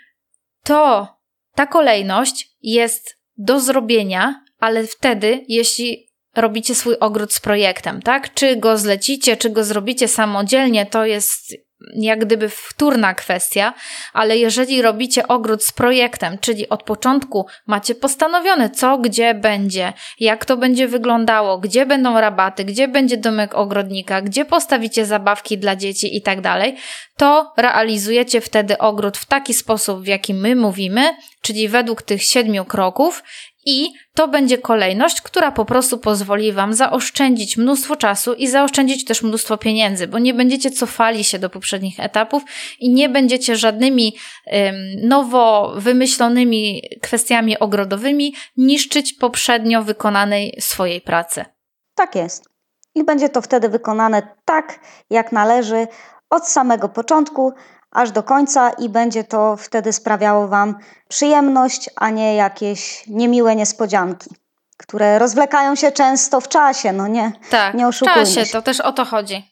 [0.65, 1.09] to,
[1.55, 8.35] ta kolejność jest do zrobienia, ale wtedy, jeśli robicie swój ogród z projektem, tak?
[8.35, 11.55] Czy go zlecicie, czy go zrobicie samodzielnie, to jest
[11.95, 13.75] jak gdyby wtórna kwestia,
[14.13, 20.45] ale jeżeli robicie ogród z projektem, czyli od początku macie postanowione, co gdzie będzie, jak
[20.45, 26.17] to będzie wyglądało, gdzie będą rabaty, gdzie będzie domek ogrodnika, gdzie postawicie zabawki dla dzieci
[26.17, 26.77] i tak dalej,
[27.17, 32.65] to realizujecie wtedy ogród w taki sposób, w jaki my mówimy, czyli według tych siedmiu
[32.65, 33.23] kroków
[33.67, 39.23] i to będzie kolejność, która po prostu pozwoli Wam zaoszczędzić mnóstwo czasu i zaoszczędzić też
[39.23, 42.43] mnóstwo pieniędzy, bo nie będziecie cofali się do poprzednich etapów
[42.79, 44.75] i nie będziecie żadnymi ym,
[45.09, 51.45] nowo wymyślonymi kwestiami ogrodowymi niszczyć poprzednio wykonanej swojej pracy.
[51.95, 52.45] Tak jest.
[52.95, 55.87] I będzie to wtedy wykonane tak, jak należy,
[56.31, 57.53] od samego początku,
[57.91, 64.31] aż do końca i będzie to wtedy sprawiało Wam przyjemność, a nie jakieś niemiłe niespodzianki,
[64.77, 68.53] które rozwlekają się często w czasie, no nie, tak, nie oszukujmy w czasie, się.
[68.53, 69.51] to też o to chodzi.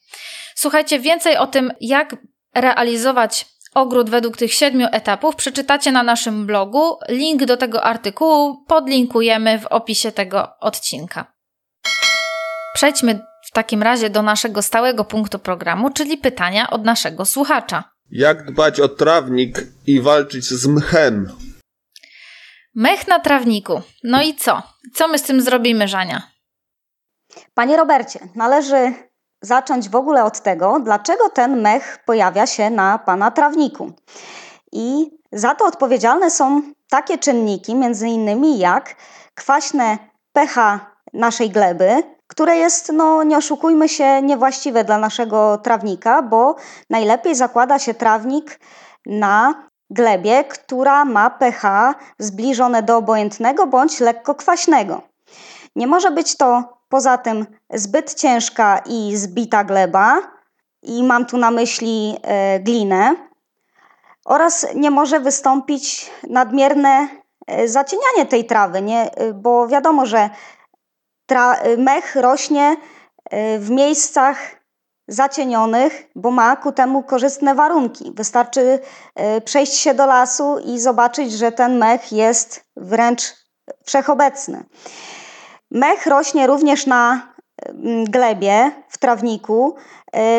[0.55, 2.17] Słuchajcie, więcej o tym, jak
[2.55, 6.99] realizować ogród według tych siedmiu etapów przeczytacie na naszym blogu.
[7.09, 11.33] Link do tego artykułu podlinkujemy w opisie tego odcinka.
[12.75, 17.98] Przejdźmy w takim razie do naszego stałego punktu programu, czyli pytania od naszego słuchacza.
[18.11, 21.33] Jak dbać o trawnik i walczyć z mchem?
[22.75, 23.83] Mech na trawniku.
[24.05, 24.63] No i co?
[24.95, 26.23] Co my z tym zrobimy, Żania?
[27.55, 28.93] Panie Robercie, należy
[29.43, 33.93] zacząć w ogóle od tego, dlaczego ten mech pojawia się na Pana trawniku.
[34.73, 38.97] I za to odpowiedzialne są takie czynniki, między innymi jak
[39.35, 39.99] kwaśne
[40.33, 40.81] pH
[41.13, 46.57] naszej gleby, które jest, no nie oszukujmy się, niewłaściwe dla naszego trawnika, bo
[46.91, 48.61] najlepiej zakłada się trawnik
[49.07, 55.03] na glebie, która ma pH zbliżone do obojętnego bądź lekko kwaśnego.
[55.77, 60.23] Nie może być to poza tym zbyt ciężka i zbita gleba,
[60.83, 63.15] i mam tu na myśli e, glinę,
[64.25, 67.09] oraz nie może wystąpić nadmierne
[67.47, 69.11] e, zacienianie tej trawy, nie?
[69.15, 70.31] E, bo wiadomo, że
[71.79, 72.77] mech rośnie
[73.59, 74.39] w miejscach
[75.09, 78.13] zacienionych, bo ma ku temu korzystne warunki.
[78.17, 78.79] Wystarczy
[79.45, 83.23] przejść się do lasu i zobaczyć, że ten mech jest wręcz
[83.85, 84.65] wszechobecny.
[85.71, 87.33] Mech rośnie również na
[88.05, 89.77] glebie w trawniku,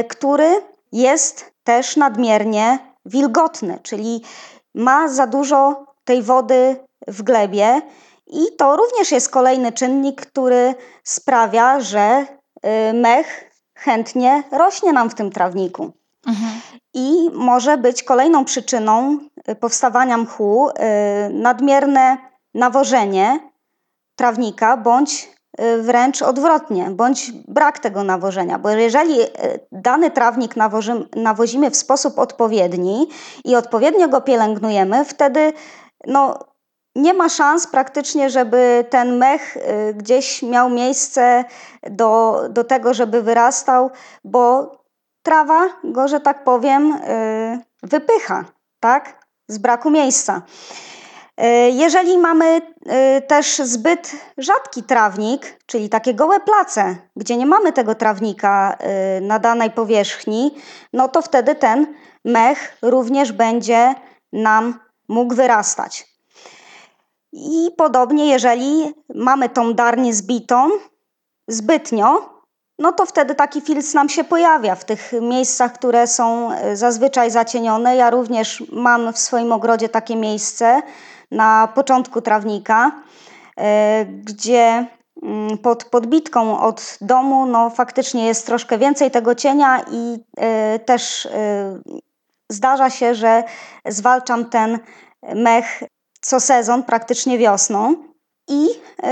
[0.09, 4.23] który jest też nadmiernie wilgotny, czyli
[4.75, 6.75] ma za dużo tej wody
[7.07, 7.81] w glebie
[8.29, 12.25] i to również jest kolejny czynnik, który sprawia, że
[12.61, 15.91] e, mech chętnie rośnie nam w tym trawniku.
[16.27, 16.51] Mhm.
[16.93, 20.69] I może być kolejną przyczyną e, powstawania mchu
[21.29, 22.17] nadmierne
[22.53, 23.49] nawożenie
[24.19, 25.29] trawnika, bądź
[25.61, 28.59] y, wręcz odwrotnie, bądź brak tego nawożenia.
[28.59, 29.27] Bo jeżeli y,
[29.71, 30.55] dany trawnik
[31.15, 33.07] nawozimy w sposób odpowiedni
[33.45, 35.53] i odpowiednio go pielęgnujemy, wtedy
[36.07, 36.39] no,
[37.01, 41.45] nie ma szans praktycznie, żeby ten mech y, gdzieś miał miejsce
[41.83, 43.91] do, do tego, żeby wyrastał,
[44.23, 44.71] bo
[45.23, 46.99] trawa go, że tak powiem,
[47.83, 48.45] wypycha,
[48.79, 49.25] tak?
[49.47, 50.41] Z braku miejsca.
[51.37, 52.61] E, jeżeli mamy
[53.27, 58.77] też zbyt rzadki trawnik, czyli takie gołe place, gdzie nie mamy tego trawnika
[59.21, 60.55] na danej powierzchni,
[60.93, 63.95] no to wtedy ten mech również będzie
[64.33, 66.18] nam mógł wyrastać.
[67.33, 70.69] I podobnie, jeżeli mamy tą darnię zbitą
[71.47, 72.39] zbytnio,
[72.79, 77.95] no to wtedy taki filc nam się pojawia w tych miejscach, które są zazwyczaj zacienione.
[77.95, 80.81] Ja również mam w swoim ogrodzie takie miejsce,
[81.31, 82.91] na początku trawnika,
[83.57, 84.85] e, gdzie
[85.23, 91.25] mm, pod podbitką od domu no, faktycznie jest troszkę więcej tego cienia i e, też
[91.25, 91.29] e,
[92.49, 93.43] zdarza się, że
[93.85, 94.79] zwalczam ten
[95.35, 95.83] mech
[96.21, 97.95] co sezon, praktycznie wiosną.
[98.47, 98.67] I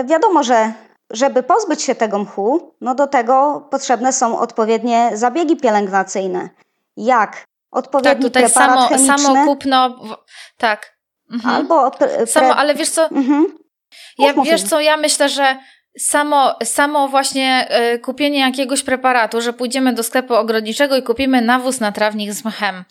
[0.06, 0.74] wiadomo, że
[1.12, 6.50] żeby pozbyć się tego mchu, no do tego potrzebne są odpowiednie zabiegi pielęgnacyjne.
[6.98, 7.46] Jak?
[7.72, 9.18] Odpowiedni tak, tutaj preparat samo, chemiczny.
[9.18, 9.96] Samo kupno,
[10.58, 10.98] tak,
[11.32, 11.56] Mhm.
[11.56, 12.28] Albo pre...
[12.28, 13.06] Samo, ale wiesz co?
[13.10, 13.58] Mhm.
[14.18, 15.58] Ja, wiesz co, ja myślę, że
[15.98, 21.80] samo, samo właśnie y, kupienie jakiegoś preparatu, że pójdziemy do sklepu ogrodniczego i kupimy nawóz
[21.80, 22.84] na trawnik z mchem,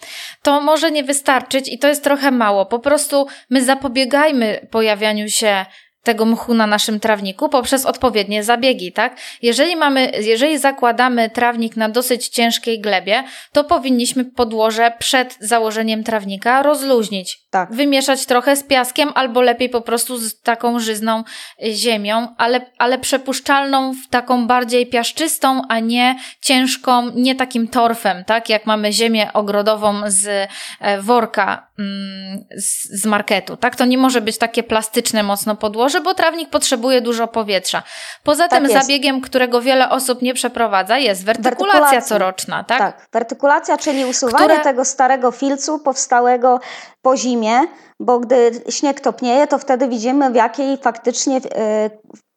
[0.42, 2.66] to może nie wystarczyć i to jest trochę mało.
[2.66, 5.66] Po prostu my zapobiegajmy pojawianiu się
[6.06, 9.16] tego mchu na naszym trawniku poprzez odpowiednie zabiegi, tak?
[9.42, 16.62] Jeżeli mamy, jeżeli zakładamy trawnik na dosyć ciężkiej glebie, to powinniśmy podłoże przed założeniem trawnika
[16.62, 17.46] rozluźnić.
[17.50, 17.72] Tak.
[17.74, 21.24] Wymieszać trochę z piaskiem albo lepiej po prostu z taką żyzną
[21.72, 28.48] ziemią, ale, ale przepuszczalną w taką bardziej piaszczystą, a nie ciężką, nie takim torfem, tak?
[28.48, 30.48] Jak mamy ziemię ogrodową z
[30.80, 33.76] e, worka mm, z, z marketu, tak?
[33.76, 37.82] To nie może być takie plastyczne mocno podłoże, bo trawnik potrzebuje dużo powietrza.
[38.22, 38.86] Poza tak tym jest.
[38.86, 42.08] zabiegiem, którego wiele osób nie przeprowadza, jest wertykulacja, wertykulacja.
[42.08, 42.78] coroczna, tak?
[42.78, 44.60] Tak, wertykulacja, czyli usuwanie Które...
[44.60, 46.60] tego starego filcu powstałego
[47.02, 47.60] po zimie,
[48.00, 51.90] bo gdy śnieg topnieje, to wtedy widzimy, w jakiej faktycznie e,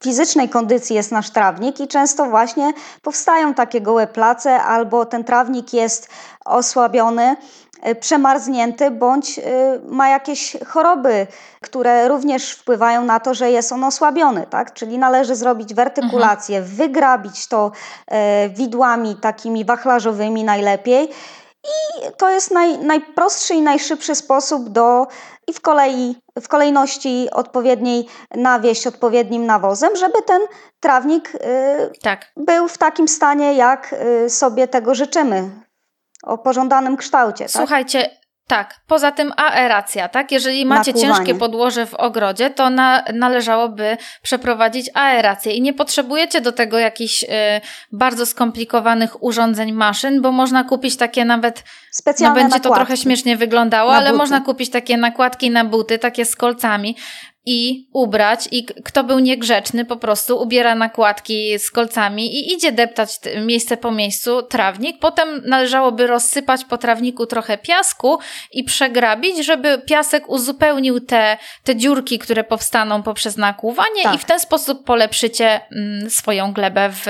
[0.03, 5.73] fizycznej kondycji jest nasz trawnik i często właśnie powstają takie gołe place albo ten trawnik
[5.73, 6.09] jest
[6.45, 7.35] osłabiony
[7.99, 9.41] przemarznięty bądź e,
[9.87, 11.27] ma jakieś choroby,
[11.61, 14.47] które również wpływają na to, że jest on osłabiony.
[14.49, 14.73] Tak?
[14.73, 16.75] Czyli należy zrobić wertykulację, mhm.
[16.75, 17.71] wygrabić to
[18.07, 21.09] e, widłami takimi wachlarzowymi najlepiej.
[21.63, 25.07] I to jest naj, najprostszy i najszybszy sposób do
[25.47, 30.41] i w, kolei, w kolejności odpowiedniej nawieść odpowiednim nawozem, żeby ten
[30.79, 31.39] trawnik y,
[32.01, 32.25] tak.
[32.37, 33.95] był w takim stanie, jak
[34.25, 35.49] y, sobie tego życzymy
[36.23, 37.45] o pożądanym kształcie.
[37.45, 37.51] Tak?
[37.51, 38.09] Słuchajcie,
[38.49, 40.31] tak, poza tym aeracja, tak?
[40.31, 41.15] Jeżeli macie Nakłuwanie.
[41.15, 47.23] ciężkie podłoże w ogrodzie, to na, należałoby przeprowadzić aerację i nie potrzebujecie do tego jakichś
[47.23, 47.27] y,
[47.91, 52.69] bardzo skomplikowanych urządzeń, maszyn, bo można kupić takie nawet, Specjalne no będzie nakładki.
[52.69, 56.95] to trochę śmiesznie wyglądało, ale można kupić takie nakładki na buty, takie z kolcami.
[57.45, 63.09] I ubrać i kto był niegrzeczny po prostu ubiera nakładki z kolcami i idzie deptać
[63.45, 64.99] miejsce po miejscu trawnik.
[64.99, 68.19] Potem należałoby rozsypać po trawniku trochę piasku
[68.51, 74.15] i przegrabić, żeby piasek uzupełnił te, te dziurki, które powstaną poprzez nakłuwanie tak.
[74.15, 77.05] i w ten sposób polepszycie mm, swoją glebę w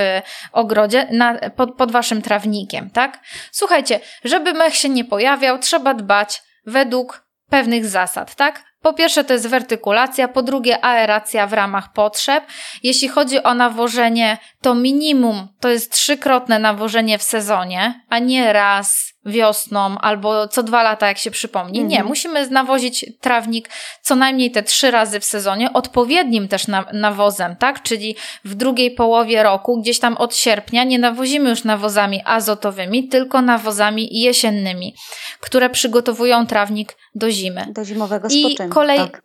[0.52, 3.20] ogrodzie na, pod, pod waszym trawnikiem, tak?
[3.52, 8.69] Słuchajcie, żeby mech się nie pojawiał, trzeba dbać według pewnych zasad, tak?
[8.82, 12.44] Po pierwsze to jest wertykulacja, po drugie aeracja w ramach potrzeb.
[12.82, 19.14] Jeśli chodzi o nawożenie, to minimum to jest trzykrotne nawożenie w sezonie, a nie raz
[19.26, 21.80] wiosną albo co dwa lata, jak się przypomni.
[21.80, 21.88] Mhm.
[21.88, 23.68] Nie, musimy nawozić trawnik
[24.02, 27.82] co najmniej te trzy razy w sezonie, odpowiednim też na, nawozem, tak?
[27.82, 33.42] Czyli w drugiej połowie roku, gdzieś tam od sierpnia, nie nawozimy już nawozami azotowymi, tylko
[33.42, 34.94] nawozami jesiennymi,
[35.40, 37.66] które przygotowują trawnik do zimy.
[37.70, 38.64] Do zimowego spoczynku.
[38.64, 38.98] I kolej...
[38.98, 39.22] tak.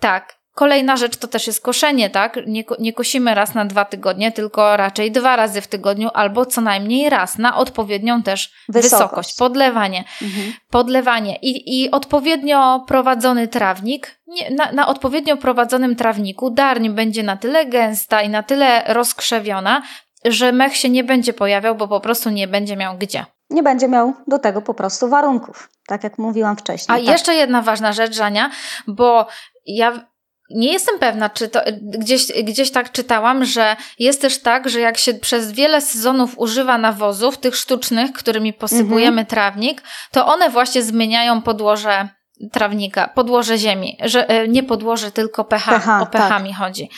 [0.00, 0.41] tak.
[0.54, 2.38] Kolejna rzecz to też jest koszenie, tak?
[2.46, 6.60] Nie, nie kosimy raz na dwa tygodnie, tylko raczej dwa razy w tygodniu albo co
[6.60, 8.92] najmniej raz na odpowiednią też wysokość.
[8.92, 10.04] wysokość podlewanie.
[10.22, 10.52] Mhm.
[10.70, 17.36] Podlewanie I, i odpowiednio prowadzony trawnik, nie, na, na odpowiednio prowadzonym trawniku darń będzie na
[17.36, 19.82] tyle gęsta i na tyle rozkrzewiona,
[20.24, 23.26] że mech się nie będzie pojawiał, bo po prostu nie będzie miał gdzie.
[23.50, 26.98] Nie będzie miał do tego po prostu warunków, tak jak mówiłam wcześniej.
[26.98, 27.08] A tak.
[27.08, 28.50] jeszcze jedna ważna rzecz, Żania,
[28.86, 29.26] bo
[29.66, 30.11] ja
[30.54, 34.98] nie jestem pewna, czy to gdzieś, gdzieś tak czytałam, że jest też tak, że jak
[34.98, 39.26] się przez wiele sezonów używa nawozów, tych sztucznych, którymi posypujemy mhm.
[39.26, 42.08] trawnik, to one właśnie zmieniają podłoże
[42.52, 46.42] trawnika, podłoże ziemi, że e, nie podłoże, tylko pH, pH o pH tak.
[46.42, 46.90] mi chodzi.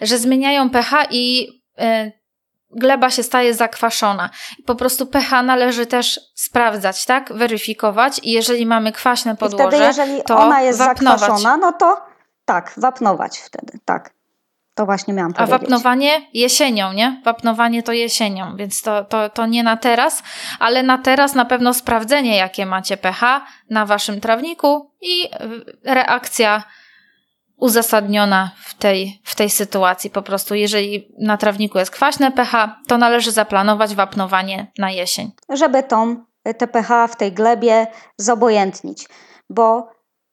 [0.00, 1.48] Że zmieniają pH i
[1.80, 2.12] y,
[2.70, 4.30] gleba się staje zakwaszona.
[4.66, 7.32] Po prostu pH należy też sprawdzać, tak?
[7.32, 11.20] Weryfikować i jeżeli mamy kwaśne podłoże, I wtedy, jeżeli to ona jest wapnować.
[11.20, 12.05] zakwaszona, no to
[12.46, 14.16] tak, wapnować wtedy, tak.
[14.74, 15.54] To właśnie miałam powiedzieć.
[15.54, 17.22] A wapnowanie jesienią, nie?
[17.24, 20.22] Wapnowanie to jesienią, więc to, to, to nie na teraz,
[20.58, 25.30] ale na teraz na pewno sprawdzenie, jakie macie pH na waszym trawniku i
[25.84, 26.62] reakcja
[27.56, 30.10] uzasadniona w tej, w tej sytuacji.
[30.10, 35.32] Po prostu, jeżeli na trawniku jest kwaśne pH, to należy zaplanować wapnowanie na jesień.
[35.48, 36.24] Żeby tą,
[36.58, 37.86] te pH w tej glebie
[38.16, 39.08] zobojętnić,
[39.50, 39.88] bo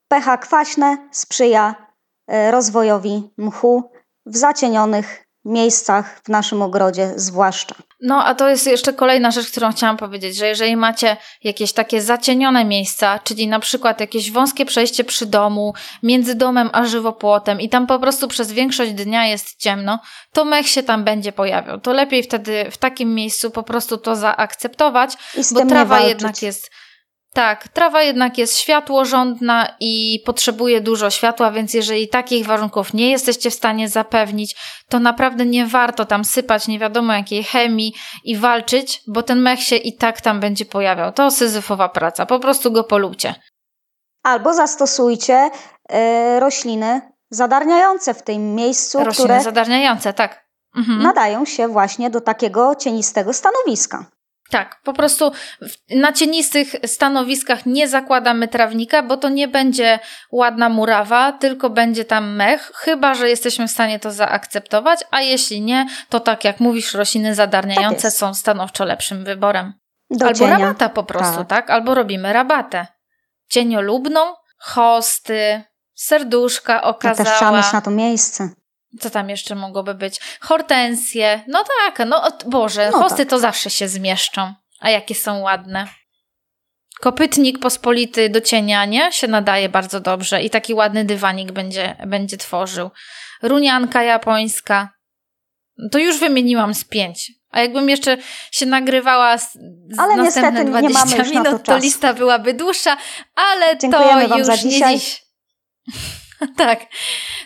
[0.07, 1.82] pH kwaśne sprzyja
[2.27, 3.91] rozwojowi mchu
[4.25, 7.75] w zacienionych miejscach w naszym ogrodzie zwłaszcza.
[8.01, 12.01] No, a to jest jeszcze kolejna rzecz, którą chciałam powiedzieć, że jeżeli macie jakieś takie
[12.01, 17.69] zacienione miejsca, czyli na przykład jakieś wąskie przejście przy domu, między domem a żywopłotem i
[17.69, 19.99] tam po prostu przez większość dnia jest ciemno,
[20.33, 21.79] to mech się tam będzie pojawiał.
[21.79, 25.13] To lepiej wtedy w takim miejscu po prostu to zaakceptować,
[25.51, 26.71] bo trawa jednak jest
[27.33, 33.51] tak, trawa jednak jest światłożądna i potrzebuje dużo światła, więc jeżeli takich warunków nie jesteście
[33.51, 34.55] w stanie zapewnić,
[34.89, 39.63] to naprawdę nie warto tam sypać nie wiadomo jakiej chemii i walczyć, bo ten mech
[39.63, 41.13] się i tak tam będzie pojawiał.
[41.13, 43.35] To syzyfowa praca, po prostu go polubcie.
[44.23, 45.49] Albo zastosujcie
[45.89, 50.43] yy, rośliny zadarniające w tym miejscu, rośliny które zadarniające, tak.
[50.75, 51.01] Mhm.
[51.01, 54.05] nadają się właśnie do takiego cienistego stanowiska.
[54.53, 55.31] Tak, po prostu
[55.89, 59.99] na cienistych stanowiskach nie zakładamy trawnika, bo to nie będzie
[60.31, 65.61] ładna murawa, tylko będzie tam mech, chyba że jesteśmy w stanie to zaakceptować, a jeśli
[65.61, 69.73] nie, to tak jak mówisz, rośliny zadarniające tak są stanowczo lepszym wyborem.
[70.09, 70.57] Do Albo cienia.
[70.57, 71.47] rabata po prostu, tak.
[71.47, 71.69] tak?
[71.69, 72.87] Albo robimy rabatę.
[73.49, 74.19] Cieniolubną,
[74.57, 77.29] hosty, serduszka okazała.
[77.29, 78.49] Ja też trzeba mieć na to miejsce.
[78.99, 80.19] Co tam jeszcze mogłoby być?
[80.39, 81.43] Hortensje.
[81.47, 83.29] No tak, no Boże, no hosty tak.
[83.29, 84.53] to zawsze się zmieszczą.
[84.79, 85.87] A jakie są ładne.
[87.01, 89.11] Kopytnik pospolity do cienia, nie?
[89.11, 92.89] Się nadaje bardzo dobrze i taki ładny dywanik będzie, będzie tworzył.
[93.41, 94.89] Runianka japońska.
[95.91, 97.31] To już wymieniłam z pięć.
[97.49, 98.17] A jakbym jeszcze
[98.51, 99.57] się nagrywała z,
[99.97, 102.97] ale następne 20 minut, to, to, lista byłaby dłuższa,
[103.35, 104.93] ale Dziękujemy to już za dzisiaj.
[104.93, 105.23] nie dziś.
[106.57, 106.85] tak,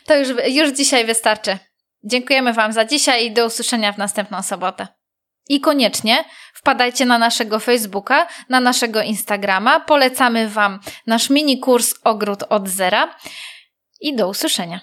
[0.05, 1.57] to już, już dzisiaj wystarczy.
[2.03, 4.87] Dziękujemy Wam za dzisiaj i do usłyszenia w następną sobotę.
[5.49, 9.79] I koniecznie wpadajcie na naszego Facebooka, na naszego Instagrama.
[9.79, 13.15] Polecamy Wam nasz mini kurs Ogród od zera
[14.01, 14.79] i do usłyszenia.